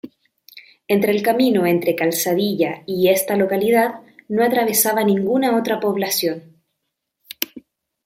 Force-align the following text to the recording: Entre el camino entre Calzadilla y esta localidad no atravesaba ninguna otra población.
Entre 0.87 1.11
el 1.11 1.21
camino 1.21 1.67
entre 1.67 1.93
Calzadilla 1.95 2.81
y 2.87 3.09
esta 3.09 3.35
localidad 3.37 4.01
no 4.29 4.43
atravesaba 4.43 5.03
ninguna 5.03 5.55
otra 5.55 5.79
población. 5.79 6.57